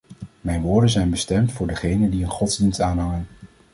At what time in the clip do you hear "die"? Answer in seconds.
2.11-2.23